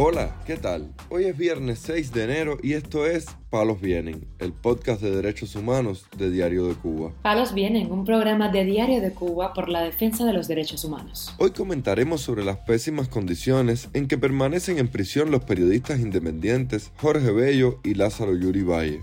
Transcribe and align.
Hola, 0.00 0.36
¿qué 0.46 0.56
tal? 0.56 0.94
Hoy 1.08 1.24
es 1.24 1.36
viernes 1.36 1.80
6 1.80 2.12
de 2.12 2.22
enero 2.22 2.58
y 2.62 2.74
esto 2.74 3.04
es 3.04 3.26
Palos 3.50 3.80
Vienen, 3.80 4.28
el 4.38 4.52
podcast 4.52 5.02
de 5.02 5.10
derechos 5.10 5.56
humanos 5.56 6.06
de 6.16 6.30
Diario 6.30 6.68
de 6.68 6.74
Cuba. 6.74 7.12
Palos 7.22 7.52
Vienen, 7.52 7.90
un 7.90 8.04
programa 8.04 8.48
de 8.48 8.64
Diario 8.64 9.00
de 9.00 9.10
Cuba 9.10 9.52
por 9.52 9.68
la 9.68 9.82
defensa 9.82 10.24
de 10.24 10.32
los 10.32 10.46
derechos 10.46 10.84
humanos. 10.84 11.34
Hoy 11.38 11.50
comentaremos 11.50 12.20
sobre 12.20 12.44
las 12.44 12.58
pésimas 12.58 13.08
condiciones 13.08 13.88
en 13.92 14.06
que 14.06 14.16
permanecen 14.16 14.78
en 14.78 14.86
prisión 14.86 15.32
los 15.32 15.42
periodistas 15.42 15.98
independientes 15.98 16.92
Jorge 17.00 17.32
Bello 17.32 17.80
y 17.82 17.94
Lázaro 17.94 18.36
Yuri 18.36 18.62
Valle. 18.62 19.00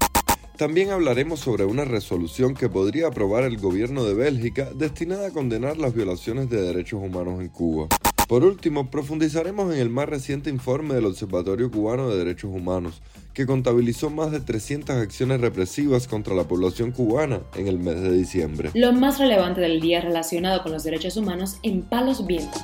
También 0.55 0.91
hablaremos 0.91 1.41
sobre 1.41 1.65
una 1.65 1.83
resolución 1.83 2.53
que 2.53 2.69
podría 2.69 3.07
aprobar 3.07 3.43
el 3.43 3.57
gobierno 3.57 4.05
de 4.05 4.13
Bélgica 4.13 4.69
destinada 4.73 5.27
a 5.27 5.31
condenar 5.31 5.75
las 5.75 5.93
violaciones 5.93 6.49
de 6.49 6.61
derechos 6.61 7.03
humanos 7.03 7.41
en 7.41 7.49
Cuba. 7.49 7.89
Por 8.27 8.43
último, 8.43 8.89
profundizaremos 8.89 9.71
en 9.71 9.79
el 9.79 9.91
más 9.91 10.09
reciente 10.09 10.49
informe 10.49 10.95
del 10.95 11.05
Observatorio 11.05 11.69
Cubano 11.69 12.09
de 12.09 12.17
Derechos 12.17 12.49
Humanos, 12.51 13.03
que 13.35 13.45
contabilizó 13.45 14.09
más 14.09 14.31
de 14.31 14.39
300 14.39 14.95
acciones 14.95 15.41
represivas 15.41 16.07
contra 16.07 16.33
la 16.33 16.47
población 16.47 16.91
cubana 16.91 17.41
en 17.55 17.67
el 17.67 17.77
mes 17.77 18.01
de 18.01 18.11
diciembre. 18.11 18.71
Lo 18.73 18.93
más 18.93 19.19
relevante 19.19 19.61
del 19.61 19.79
día 19.79 20.01
relacionado 20.01 20.63
con 20.63 20.71
los 20.71 20.83
derechos 20.83 21.17
humanos 21.17 21.59
en 21.61 21.83
Palos 21.83 22.25
Vientos. 22.25 22.63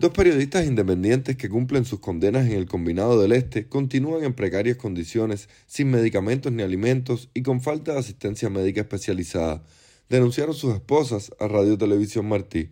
Dos 0.00 0.10
periodistas 0.10 0.66
independientes 0.66 1.36
que 1.36 1.48
cumplen 1.48 1.84
sus 1.84 2.00
condenas 2.00 2.46
en 2.46 2.52
el 2.52 2.66
Combinado 2.66 3.20
del 3.20 3.32
Este 3.32 3.68
continúan 3.68 4.24
en 4.24 4.32
precarias 4.32 4.78
condiciones, 4.78 5.48
sin 5.66 5.90
medicamentos 5.92 6.50
ni 6.50 6.64
alimentos 6.64 7.28
y 7.34 7.42
con 7.42 7.60
falta 7.60 7.92
de 7.92 8.00
asistencia 8.00 8.50
médica 8.50 8.80
especializada, 8.80 9.62
denunciaron 10.08 10.54
sus 10.54 10.74
esposas 10.74 11.30
a 11.38 11.46
Radio 11.46 11.78
Televisión 11.78 12.26
Martí. 12.26 12.70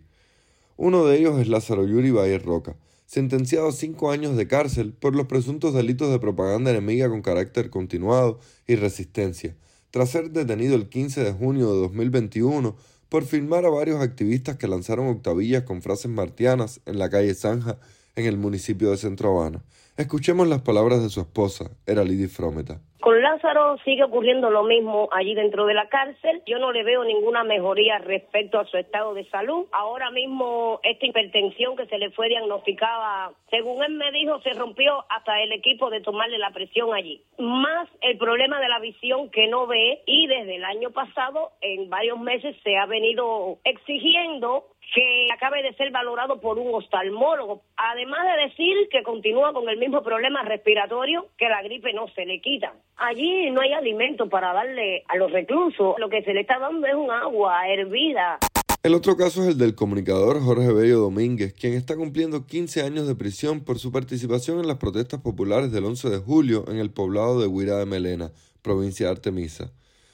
Uno 0.81 1.05
de 1.05 1.17
ellos 1.17 1.37
es 1.41 1.49
Lázaro 1.49 1.85
Yuri 1.85 2.09
Valle 2.09 2.39
Roca, 2.39 2.77
sentenciado 3.05 3.67
a 3.67 3.73
cinco 3.73 4.11
años 4.11 4.37
de 4.37 4.47
cárcel 4.47 4.93
por 4.93 5.13
los 5.13 5.27
presuntos 5.27 5.73
delitos 5.73 6.09
de 6.09 6.19
propaganda 6.19 6.71
enemiga 6.71 7.09
con 7.09 7.21
carácter 7.21 7.69
continuado 7.69 8.39
y 8.65 8.77
resistencia, 8.77 9.57
tras 9.91 10.11
ser 10.11 10.31
detenido 10.31 10.75
el 10.75 10.87
15 10.87 11.21
de 11.21 11.33
junio 11.33 11.73
de 11.73 11.81
2021 11.81 12.77
por 13.09 13.25
filmar 13.25 13.65
a 13.65 13.69
varios 13.69 13.99
activistas 13.99 14.55
que 14.55 14.69
lanzaron 14.69 15.07
octavillas 15.07 15.63
con 15.63 15.81
frases 15.81 16.11
martianas 16.11 16.79
en 16.85 16.97
la 16.97 17.09
calle 17.09 17.35
Zanja 17.35 17.77
en 18.15 18.25
el 18.25 18.37
municipio 18.37 18.91
de 18.91 18.95
Centro 18.95 19.37
Habana. 19.37 19.61
Escuchemos 19.97 20.47
las 20.47 20.61
palabras 20.61 21.03
de 21.03 21.09
su 21.09 21.19
esposa, 21.19 21.71
Eralidi 21.87 22.27
Frometa. 22.27 22.79
Con 23.09 23.23
Lázaro 23.23 23.79
sigue 23.85 24.03
ocurriendo 24.03 24.51
lo 24.51 24.61
mismo 24.61 25.09
allí 25.11 25.33
dentro 25.33 25.65
de 25.65 25.73
la 25.73 25.89
cárcel. 25.89 26.43
Yo 26.45 26.59
no 26.59 26.71
le 26.71 26.83
veo 26.83 27.03
ninguna 27.03 27.43
mejoría 27.43 27.97
respecto 27.97 28.59
a 28.59 28.65
su 28.65 28.77
estado 28.77 29.15
de 29.15 29.27
salud. 29.31 29.65
Ahora 29.71 30.11
mismo 30.11 30.79
esta 30.83 31.07
hipertensión 31.07 31.75
que 31.75 31.87
se 31.87 31.97
le 31.97 32.11
fue 32.11 32.29
diagnosticada, 32.29 33.31
según 33.49 33.83
él 33.83 33.93
me 33.93 34.11
dijo, 34.11 34.39
se 34.41 34.53
rompió 34.53 35.05
hasta 35.09 35.41
el 35.41 35.53
equipo 35.53 35.89
de 35.89 36.01
tomarle 36.01 36.37
la 36.37 36.51
presión 36.51 36.93
allí. 36.93 37.23
Más 37.39 37.89
el 38.01 38.15
problema 38.19 38.59
de 38.59 38.69
la 38.69 38.77
visión 38.77 39.31
que 39.31 39.47
no 39.47 39.65
ve 39.65 40.03
y 40.05 40.27
desde 40.27 40.57
el 40.57 40.65
año 40.65 40.91
pasado 40.91 41.53
en 41.61 41.89
varios 41.89 42.19
meses 42.19 42.55
se 42.63 42.77
ha 42.77 42.85
venido 42.85 43.57
exigiendo 43.63 44.65
que 44.93 45.27
acabe 45.33 45.61
de 45.63 45.73
ser 45.73 45.91
valorado 45.91 46.39
por 46.39 46.57
un 46.57 46.73
oftalmólogo, 46.73 47.61
además 47.77 48.19
de 48.25 48.47
decir 48.47 48.75
que 48.91 49.03
continúa 49.03 49.53
con 49.53 49.69
el 49.69 49.77
mismo 49.77 50.01
problema 50.03 50.43
respiratorio, 50.43 51.27
que 51.37 51.49
la 51.49 51.61
gripe 51.61 51.93
no 51.93 52.07
se 52.09 52.25
le 52.25 52.41
quita. 52.41 52.73
Allí 52.97 53.49
no 53.51 53.61
hay 53.61 53.73
alimento 53.73 54.29
para 54.29 54.53
darle 54.53 55.03
a 55.07 55.17
los 55.17 55.31
reclusos, 55.31 55.95
lo 55.97 56.09
que 56.09 56.23
se 56.23 56.33
le 56.33 56.41
está 56.41 56.59
dando 56.59 56.87
es 56.87 56.95
un 56.95 57.11
agua 57.11 57.67
hervida. 57.67 58.39
El 58.81 58.95
otro 58.95 59.17
caso 59.17 59.41
es 59.43 59.49
el 59.49 59.57
del 59.57 59.75
comunicador 59.75 60.41
Jorge 60.41 60.71
Bello 60.71 60.99
Domínguez, 60.99 61.53
quien 61.53 61.73
está 61.73 61.97
cumpliendo 61.97 62.47
15 62.47 62.81
años 62.81 63.07
de 63.07 63.15
prisión 63.15 63.59
por 63.65 63.77
su 63.77 63.91
participación 63.91 64.59
en 64.59 64.67
las 64.67 64.77
protestas 64.77 65.19
populares 65.19 65.73
del 65.73 65.83
11 65.83 66.09
de 66.09 66.17
julio 66.19 66.63
en 66.69 66.77
el 66.77 66.89
poblado 66.89 67.41
de 67.41 67.47
Huira 67.47 67.75
de 67.75 67.85
Melena, 67.85 68.31
provincia 68.61 69.07
de 69.07 69.11
Artemisa. 69.11 69.71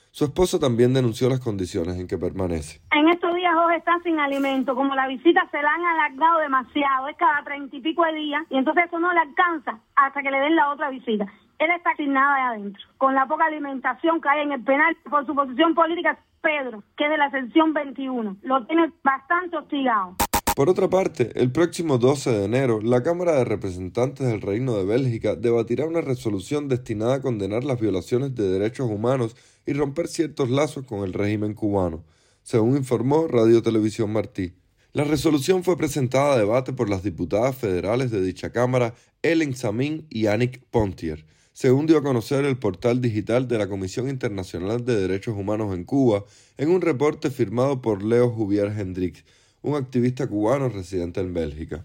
Su 0.10 0.24
esposo 0.24 0.60
también 0.60 0.94
denunció 0.94 1.30
las 1.30 1.42
condiciones 1.42 2.00
en 2.00 2.08
que 2.08 2.18
permanece. 2.18 2.80
En 2.92 3.10
estos 3.10 3.35
días 3.76 3.84
Jorge 3.84 4.00
está 4.00 4.00
sin 4.04 4.20
alimento, 4.20 4.76
como 4.76 4.96
la 4.96 5.08
visita 5.08 5.48
se 5.52 5.62
la 5.62 5.74
han 5.74 5.86
alargado 5.86 6.40
demasiado, 6.40 7.08
es 7.10 7.18
cada 7.18 7.44
treinta 7.44 7.76
y 7.76 7.82
pico 7.82 8.04
de 8.06 8.14
días, 8.14 8.44
y 8.50 8.58
entonces 8.58 8.86
eso 8.88 9.00
no 9.00 9.12
le 9.14 9.20
alcanza 9.20 9.80
hasta 9.96 10.22
que 10.22 10.32
le 10.32 10.40
den 10.40 10.56
la 10.56 10.72
otra 10.72 10.90
visita. 10.90 11.26
Él 11.58 11.72
está 11.72 11.92
asignado 11.92 12.34
ahí 12.34 12.58
adentro, 12.58 12.84
con 12.98 13.16
la 13.16 13.26
poca 13.28 13.46
alimentación 13.46 14.22
que 14.22 14.30
hay 14.30 14.44
en 14.44 14.52
el 14.52 14.64
penal 14.64 14.96
por 15.10 15.26
su 15.26 15.34
posición 15.34 15.74
política, 15.74 16.18
Pedro, 16.42 16.84
que 16.98 17.06
es 17.06 17.10
de 17.10 17.18
la 17.18 17.32
sección 17.32 17.74
21, 17.74 18.38
lo 18.44 18.66
tiene 18.66 18.92
bastante 19.04 19.58
hostigado. 19.58 20.16
Por 20.56 20.70
otra 20.70 20.88
parte, 20.88 21.32
el 21.36 21.52
próximo 21.52 21.98
12 21.98 22.32
de 22.32 22.46
enero, 22.46 22.80
la 22.82 23.04
Cámara 23.04 23.34
de 23.34 23.44
Representantes 23.44 24.26
del 24.26 24.42
Reino 24.42 24.74
de 24.78 24.86
Bélgica 24.86 25.36
debatirá 25.36 25.86
una 25.86 26.02
resolución 26.02 26.70
destinada 26.70 27.16
a 27.16 27.22
condenar 27.22 27.66
las 27.66 27.80
violaciones 27.80 28.36
de 28.36 28.48
derechos 28.48 28.90
humanos 28.90 29.36
y 29.66 29.74
romper 29.74 30.08
ciertos 30.08 30.50
lazos 30.50 30.86
con 30.86 31.04
el 31.04 31.14
régimen 31.14 31.56
cubano, 31.56 32.04
según 32.46 32.78
informó 32.78 33.28
Radio 33.28 33.64
Televisión 33.64 34.14
Martí. 34.14 34.54
La 34.94 35.04
resolución 35.04 35.64
fue 35.64 35.78
presentada 35.78 36.36
a 36.36 36.38
debate 36.38 36.74
por 36.74 36.92
las 36.92 37.02
diputadas 37.02 37.56
federales 37.56 38.12
de 38.12 38.22
dicha 38.22 38.52
Cámara, 38.52 38.94
Ellen 39.24 39.56
Samin 39.56 40.06
y 40.12 40.28
Annick 40.28 40.62
Pontier, 40.70 41.26
según 41.54 41.88
dio 41.88 41.98
a 41.98 42.04
conocer 42.04 42.46
el 42.46 42.60
portal 42.60 43.02
digital 43.02 43.48
de 43.48 43.58
la 43.58 43.68
Comisión 43.68 44.10
Internacional 44.10 44.86
de 44.86 44.96
Derechos 44.96 45.36
Humanos 45.36 45.74
en 45.74 45.86
Cuba, 45.86 46.24
en 46.58 46.70
un 46.70 46.82
reporte 46.82 47.32
firmado 47.32 47.82
por 47.82 48.04
Leo 48.04 48.30
Juvier 48.30 48.68
Hendrix, 48.78 49.26
un 49.64 49.74
activista 49.74 50.28
cubano 50.28 50.70
residente 50.70 51.22
en 51.22 51.34
Bélgica. 51.34 51.84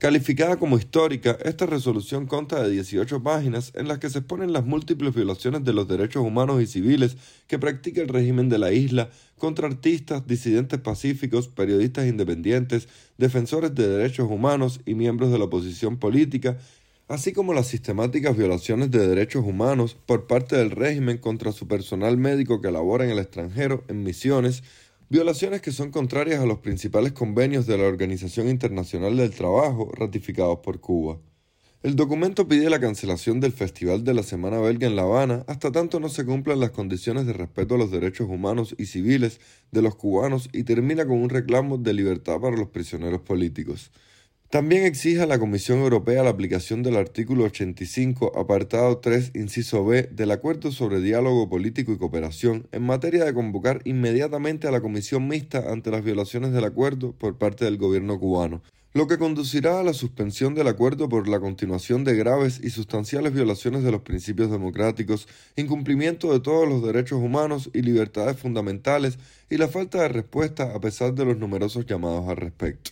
Calificada 0.00 0.56
como 0.56 0.78
histórica, 0.78 1.36
esta 1.44 1.66
resolución 1.66 2.26
consta 2.26 2.62
de 2.62 2.70
18 2.70 3.22
páginas 3.22 3.70
en 3.74 3.86
las 3.86 3.98
que 3.98 4.08
se 4.08 4.20
exponen 4.20 4.54
las 4.54 4.64
múltiples 4.64 5.14
violaciones 5.14 5.62
de 5.62 5.74
los 5.74 5.88
derechos 5.88 6.24
humanos 6.24 6.62
y 6.62 6.66
civiles 6.66 7.18
que 7.46 7.58
practica 7.58 8.00
el 8.00 8.08
régimen 8.08 8.48
de 8.48 8.56
la 8.56 8.72
isla 8.72 9.10
contra 9.36 9.68
artistas, 9.68 10.26
disidentes 10.26 10.80
pacíficos, 10.80 11.48
periodistas 11.48 12.06
independientes, 12.06 12.88
defensores 13.18 13.74
de 13.74 13.88
derechos 13.88 14.30
humanos 14.30 14.80
y 14.86 14.94
miembros 14.94 15.30
de 15.32 15.38
la 15.38 15.44
oposición 15.44 15.98
política, 15.98 16.56
así 17.06 17.34
como 17.34 17.52
las 17.52 17.66
sistemáticas 17.66 18.34
violaciones 18.34 18.90
de 18.90 19.06
derechos 19.06 19.44
humanos 19.44 19.98
por 20.06 20.26
parte 20.26 20.56
del 20.56 20.70
régimen 20.70 21.18
contra 21.18 21.52
su 21.52 21.68
personal 21.68 22.16
médico 22.16 22.62
que 22.62 22.70
labora 22.70 23.04
en 23.04 23.10
el 23.10 23.18
extranjero 23.18 23.84
en 23.88 24.02
misiones, 24.02 24.62
violaciones 25.10 25.60
que 25.60 25.72
son 25.72 25.90
contrarias 25.90 26.40
a 26.40 26.46
los 26.46 26.60
principales 26.60 27.12
convenios 27.12 27.66
de 27.66 27.76
la 27.76 27.88
Organización 27.88 28.48
Internacional 28.48 29.16
del 29.16 29.32
Trabajo 29.32 29.90
ratificados 29.92 30.60
por 30.60 30.78
Cuba. 30.78 31.18
El 31.82 31.96
documento 31.96 32.46
pide 32.46 32.70
la 32.70 32.78
cancelación 32.78 33.40
del 33.40 33.50
Festival 33.50 34.04
de 34.04 34.14
la 34.14 34.22
Semana 34.22 34.60
Belga 34.60 34.86
en 34.86 34.94
La 34.94 35.02
Habana 35.02 35.44
hasta 35.48 35.72
tanto 35.72 35.98
no 35.98 36.08
se 36.08 36.24
cumplan 36.24 36.60
las 36.60 36.70
condiciones 36.70 37.26
de 37.26 37.32
respeto 37.32 37.74
a 37.74 37.78
los 37.78 37.90
derechos 37.90 38.28
humanos 38.28 38.76
y 38.78 38.86
civiles 38.86 39.40
de 39.72 39.82
los 39.82 39.96
cubanos 39.96 40.48
y 40.52 40.62
termina 40.62 41.04
con 41.04 41.20
un 41.20 41.28
reclamo 41.28 41.76
de 41.76 41.92
libertad 41.92 42.38
para 42.38 42.56
los 42.56 42.68
prisioneros 42.68 43.22
políticos. 43.22 43.90
También 44.50 44.82
exige 44.84 45.22
a 45.22 45.26
la 45.26 45.38
Comisión 45.38 45.78
Europea 45.78 46.24
la 46.24 46.30
aplicación 46.30 46.82
del 46.82 46.96
artículo 46.96 47.44
85, 47.44 48.36
apartado 48.36 48.98
3, 48.98 49.30
inciso 49.36 49.84
B, 49.84 50.08
del 50.10 50.32
Acuerdo 50.32 50.72
sobre 50.72 51.00
Diálogo 51.00 51.48
Político 51.48 51.92
y 51.92 51.98
Cooperación 51.98 52.66
en 52.72 52.82
materia 52.82 53.24
de 53.24 53.32
convocar 53.32 53.80
inmediatamente 53.84 54.66
a 54.66 54.72
la 54.72 54.80
Comisión 54.80 55.28
Mixta 55.28 55.70
ante 55.70 55.92
las 55.92 56.02
violaciones 56.02 56.50
del 56.50 56.64
acuerdo 56.64 57.12
por 57.12 57.38
parte 57.38 57.64
del 57.64 57.76
gobierno 57.76 58.18
cubano, 58.18 58.60
lo 58.92 59.06
que 59.06 59.18
conducirá 59.18 59.78
a 59.78 59.84
la 59.84 59.92
suspensión 59.92 60.56
del 60.56 60.66
acuerdo 60.66 61.08
por 61.08 61.28
la 61.28 61.38
continuación 61.38 62.02
de 62.02 62.16
graves 62.16 62.58
y 62.60 62.70
sustanciales 62.70 63.32
violaciones 63.32 63.84
de 63.84 63.92
los 63.92 64.02
principios 64.02 64.50
democráticos, 64.50 65.28
incumplimiento 65.54 66.32
de 66.32 66.40
todos 66.40 66.68
los 66.68 66.82
derechos 66.82 67.20
humanos 67.20 67.70
y 67.72 67.82
libertades 67.82 68.36
fundamentales 68.36 69.16
y 69.48 69.58
la 69.58 69.68
falta 69.68 70.02
de 70.02 70.08
respuesta 70.08 70.74
a 70.74 70.80
pesar 70.80 71.14
de 71.14 71.24
los 71.24 71.38
numerosos 71.38 71.86
llamados 71.86 72.28
al 72.28 72.38
respecto. 72.38 72.90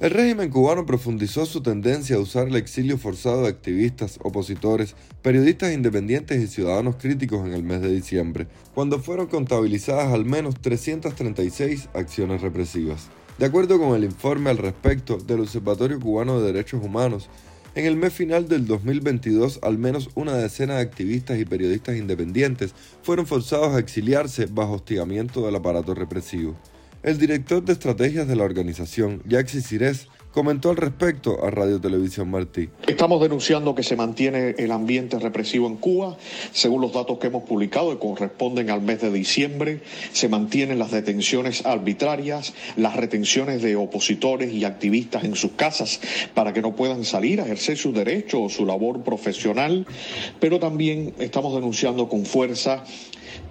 El 0.00 0.10
régimen 0.10 0.48
cubano 0.48 0.86
profundizó 0.86 1.44
su 1.44 1.60
tendencia 1.62 2.16
a 2.16 2.20
usar 2.20 2.48
el 2.48 2.56
exilio 2.56 2.96
forzado 2.96 3.42
de 3.42 3.48
activistas, 3.48 4.18
opositores, 4.22 4.94
periodistas 5.20 5.74
independientes 5.74 6.42
y 6.42 6.46
ciudadanos 6.46 6.96
críticos 6.96 7.46
en 7.46 7.52
el 7.52 7.62
mes 7.62 7.82
de 7.82 7.92
diciembre, 7.92 8.46
cuando 8.74 8.98
fueron 8.98 9.26
contabilizadas 9.26 10.14
al 10.14 10.24
menos 10.24 10.58
336 10.62 11.90
acciones 11.92 12.40
represivas. 12.40 13.10
De 13.38 13.44
acuerdo 13.44 13.78
con 13.78 13.94
el 13.94 14.04
informe 14.04 14.48
al 14.48 14.56
respecto 14.56 15.18
del 15.18 15.40
Observatorio 15.40 16.00
Cubano 16.00 16.40
de 16.40 16.50
Derechos 16.50 16.82
Humanos, 16.82 17.28
en 17.74 17.84
el 17.84 17.96
mes 17.96 18.14
final 18.14 18.48
del 18.48 18.66
2022, 18.66 19.60
al 19.62 19.76
menos 19.76 20.08
una 20.14 20.34
decena 20.34 20.76
de 20.76 20.82
activistas 20.82 21.38
y 21.38 21.44
periodistas 21.44 21.96
independientes 21.96 22.74
fueron 23.02 23.26
forzados 23.26 23.74
a 23.74 23.78
exiliarse 23.78 24.46
bajo 24.46 24.72
hostigamiento 24.74 25.44
del 25.44 25.56
aparato 25.56 25.94
represivo. 25.94 26.54
El 27.02 27.18
director 27.18 27.64
de 27.64 27.72
estrategias 27.72 28.28
de 28.28 28.36
la 28.36 28.44
organización, 28.44 29.24
Yaxi 29.26 29.60
Cires, 29.60 30.06
comentó 30.30 30.70
al 30.70 30.76
respecto 30.76 31.44
a 31.44 31.50
Radio 31.50 31.80
Televisión 31.80 32.30
Martí. 32.30 32.68
Estamos 32.86 33.20
denunciando 33.20 33.74
que 33.74 33.82
se 33.82 33.96
mantiene 33.96 34.54
el 34.56 34.70
ambiente 34.70 35.18
represivo 35.18 35.66
en 35.66 35.78
Cuba. 35.78 36.16
Según 36.52 36.80
los 36.80 36.92
datos 36.92 37.18
que 37.18 37.26
hemos 37.26 37.42
publicado, 37.42 37.90
que 37.90 37.98
corresponden 37.98 38.70
al 38.70 38.82
mes 38.82 39.00
de 39.00 39.10
diciembre, 39.10 39.80
se 40.12 40.28
mantienen 40.28 40.78
las 40.78 40.92
detenciones 40.92 41.66
arbitrarias, 41.66 42.54
las 42.76 42.94
retenciones 42.94 43.62
de 43.62 43.74
opositores 43.74 44.52
y 44.52 44.64
activistas 44.64 45.24
en 45.24 45.34
sus 45.34 45.50
casas 45.52 46.00
para 46.34 46.52
que 46.52 46.62
no 46.62 46.76
puedan 46.76 47.04
salir 47.04 47.40
a 47.40 47.46
ejercer 47.46 47.78
sus 47.78 47.92
derechos 47.92 48.40
o 48.44 48.48
su 48.48 48.64
labor 48.64 49.02
profesional, 49.02 49.88
pero 50.38 50.60
también 50.60 51.14
estamos 51.18 51.52
denunciando 51.52 52.08
con 52.08 52.26
fuerza 52.26 52.84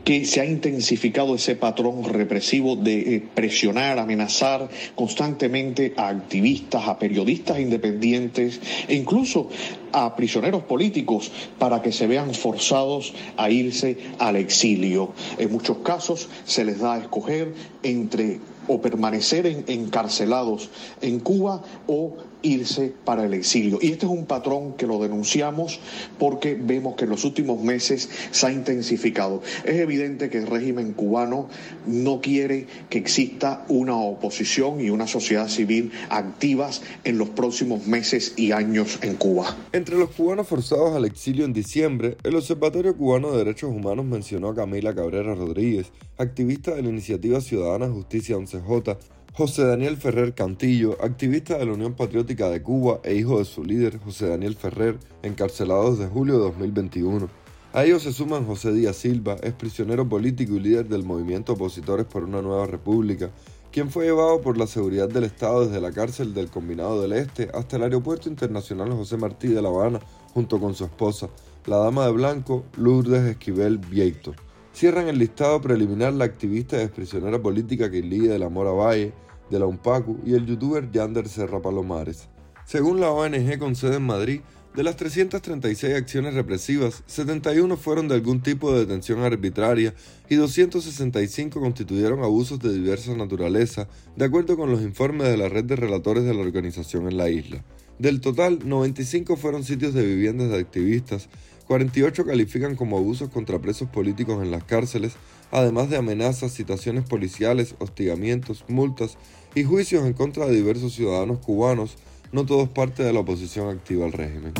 que 0.03 0.25
se 0.25 0.41
ha 0.41 0.45
intensificado 0.45 1.35
ese 1.35 1.55
patrón 1.55 2.03
represivo 2.03 2.75
de 2.75 3.15
eh, 3.15 3.23
presionar, 3.33 3.99
amenazar 3.99 4.69
constantemente 4.95 5.93
a 5.95 6.09
activistas, 6.09 6.87
a 6.87 6.97
periodistas 6.97 7.59
independientes 7.59 8.59
e 8.87 8.95
incluso 8.95 9.49
a 9.93 10.15
prisioneros 10.15 10.63
políticos 10.63 11.31
para 11.59 11.81
que 11.81 11.91
se 11.91 12.07
vean 12.07 12.33
forzados 12.33 13.13
a 13.37 13.49
irse 13.49 13.97
al 14.19 14.35
exilio. 14.35 15.13
En 15.37 15.51
muchos 15.51 15.77
casos 15.79 16.29
se 16.45 16.65
les 16.65 16.79
da 16.79 16.95
a 16.95 16.99
escoger 16.99 17.53
entre 17.83 18.39
o 18.67 18.81
permanecer 18.81 19.45
encarcelados 19.67 20.69
en 21.01 21.19
Cuba 21.19 21.63
o 21.87 22.17
irse 22.41 22.93
para 23.05 23.25
el 23.25 23.33
exilio. 23.33 23.79
Y 23.81 23.91
este 23.91 24.05
es 24.05 24.11
un 24.11 24.25
patrón 24.25 24.73
que 24.73 24.87
lo 24.87 24.99
denunciamos 24.99 25.79
porque 26.17 26.57
vemos 26.59 26.95
que 26.95 27.05
en 27.05 27.11
los 27.11 27.23
últimos 27.23 27.61
meses 27.61 28.09
se 28.31 28.47
ha 28.47 28.51
intensificado. 28.51 29.41
Es 29.63 29.75
evidente 29.75 30.29
que 30.29 30.39
el 30.39 30.47
régimen 30.47 30.93
cubano 30.93 31.49
no 31.85 32.21
quiere 32.21 32.67
que 32.89 32.97
exista 32.97 33.65
una 33.67 33.95
oposición 33.95 34.81
y 34.81 34.89
una 34.89 35.07
sociedad 35.07 35.47
civil 35.47 35.91
activas 36.09 36.81
en 37.03 37.17
los 37.17 37.29
próximos 37.29 37.85
meses 37.87 38.33
y 38.37 38.51
años 38.51 38.99
en 39.01 39.15
Cuba. 39.15 39.55
Entre 39.71 39.97
los 39.97 40.11
cubanos 40.11 40.47
forzados 40.47 40.95
al 40.95 41.05
exilio 41.05 41.45
en 41.45 41.53
diciembre, 41.53 42.17
el 42.23 42.35
Observatorio 42.35 42.95
Cubano 42.95 43.31
de 43.31 43.39
Derechos 43.39 43.69
Humanos 43.69 44.05
mencionó 44.05 44.49
a 44.49 44.55
Camila 44.55 44.93
Cabrera 44.93 45.35
Rodríguez, 45.35 45.91
activista 46.17 46.75
de 46.75 46.83
la 46.83 46.89
Iniciativa 46.89 47.41
Ciudadana 47.41 47.89
Justicia 47.89 48.35
11J, 48.59 48.97
José 49.33 49.63
Daniel 49.63 49.97
Ferrer 49.97 50.33
Cantillo, 50.33 50.97
activista 51.01 51.57
de 51.57 51.65
la 51.65 51.73
Unión 51.73 51.93
Patriótica 51.93 52.49
de 52.49 52.61
Cuba 52.61 52.99
e 53.03 53.15
hijo 53.15 53.39
de 53.39 53.45
su 53.45 53.63
líder, 53.63 53.99
José 53.99 54.27
Daniel 54.27 54.55
Ferrer, 54.55 54.97
encarcelado 55.23 55.91
desde 55.91 56.11
julio 56.11 56.33
de 56.35 56.43
2021. 56.43 57.29
A 57.73 57.85
ellos 57.85 58.03
se 58.03 58.11
suman 58.11 58.45
José 58.45 58.73
Díaz 58.73 58.97
Silva, 58.97 59.37
ex 59.41 59.53
prisionero 59.53 60.07
político 60.07 60.55
y 60.55 60.59
líder 60.59 60.89
del 60.89 61.03
movimiento 61.03 61.53
Opositores 61.53 62.05
por 62.05 62.25
una 62.25 62.41
Nueva 62.41 62.67
República, 62.67 63.29
quien 63.71 63.89
fue 63.89 64.03
llevado 64.05 64.41
por 64.41 64.57
la 64.57 64.67
seguridad 64.67 65.07
del 65.07 65.23
Estado 65.23 65.65
desde 65.65 65.79
la 65.79 65.93
cárcel 65.93 66.33
del 66.33 66.49
Combinado 66.49 67.01
del 67.01 67.13
Este 67.13 67.49
hasta 67.53 67.77
el 67.77 67.83
Aeropuerto 67.83 68.27
Internacional 68.27 68.91
José 68.91 69.15
Martí 69.15 69.47
de 69.47 69.61
La 69.61 69.69
Habana, 69.69 70.01
junto 70.33 70.59
con 70.59 70.75
su 70.75 70.83
esposa, 70.83 71.29
la 71.65 71.77
dama 71.77 72.05
de 72.05 72.11
blanco 72.11 72.65
Lourdes 72.75 73.23
Esquivel 73.23 73.77
Vieito. 73.77 74.33
Cierran 74.73 75.07
el 75.07 75.19
listado 75.19 75.61
preliminar 75.61 76.13
la 76.13 76.25
activista 76.25 76.77
y 76.77 76.81
exprisionera 76.81 77.41
política 77.41 77.87
Lidia 77.87 78.31
de 78.31 78.39
la 78.39 78.49
Mora 78.49 78.71
Valle, 78.71 79.13
de 79.49 79.59
la 79.59 79.65
UNPACU 79.65 80.19
y 80.25 80.33
el 80.33 80.45
youtuber 80.45 80.89
Yander 80.91 81.27
Serra 81.27 81.61
Palomares. 81.61 82.29
Según 82.65 83.01
la 83.01 83.11
ONG 83.11 83.59
con 83.59 83.75
sede 83.75 83.97
en 83.97 84.03
Madrid, 84.03 84.41
de 84.75 84.83
las 84.83 84.95
336 84.95 85.95
acciones 85.95 86.33
represivas, 86.33 87.03
71 87.05 87.75
fueron 87.75 88.07
de 88.07 88.15
algún 88.15 88.41
tipo 88.41 88.71
de 88.71 88.79
detención 88.79 89.19
arbitraria 89.19 89.93
y 90.29 90.35
265 90.35 91.59
constituyeron 91.59 92.23
abusos 92.23 92.59
de 92.59 92.71
diversa 92.71 93.13
naturaleza, 93.13 93.89
de 94.15 94.23
acuerdo 94.23 94.55
con 94.55 94.71
los 94.71 94.81
informes 94.81 95.27
de 95.27 95.35
la 95.35 95.49
red 95.49 95.65
de 95.65 95.75
relatores 95.75 96.23
de 96.23 96.33
la 96.33 96.39
organización 96.39 97.09
en 97.09 97.17
la 97.17 97.29
isla. 97.29 97.65
Del 98.01 98.19
total, 98.19 98.67
95 98.67 99.35
fueron 99.37 99.63
sitios 99.63 99.93
de 99.93 100.03
viviendas 100.03 100.49
de 100.49 100.57
activistas. 100.57 101.29
48 101.67 102.25
califican 102.25 102.75
como 102.75 102.97
abusos 102.97 103.29
contra 103.29 103.59
presos 103.59 103.89
políticos 103.89 104.41
en 104.41 104.49
las 104.49 104.63
cárceles, 104.63 105.13
además 105.51 105.91
de 105.91 105.97
amenazas, 105.97 106.51
citaciones 106.51 107.03
policiales, 107.03 107.75
hostigamientos, 107.77 108.65
multas 108.67 109.19
y 109.53 109.65
juicios 109.65 110.03
en 110.03 110.13
contra 110.13 110.47
de 110.47 110.55
diversos 110.55 110.93
ciudadanos 110.93 111.45
cubanos, 111.45 111.95
no 112.31 112.43
todos 112.43 112.69
parte 112.69 113.03
de 113.03 113.13
la 113.13 113.19
oposición 113.19 113.69
activa 113.69 114.07
al 114.07 114.13
régimen. 114.13 114.53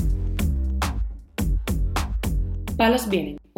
Palos 2.77 3.09
Vienen, 3.09 3.40